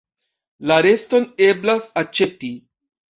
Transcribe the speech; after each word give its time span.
La 0.69 0.77
reston 0.85 1.27
eblas 1.47 1.91
aĉeti. 2.03 2.51